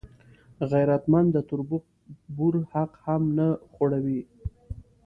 [0.71, 4.21] غیرتمند د تربور حق هم نه خوړوي